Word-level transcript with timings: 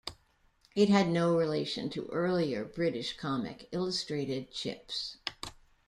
It 0.75 0.89
had 0.89 1.09
no 1.09 1.37
relation 1.37 1.91
to 1.91 2.07
earlier 2.07 2.65
British 2.65 3.15
comic 3.15 3.69
"Illustrated 3.71 4.49
Chips". 4.49 5.17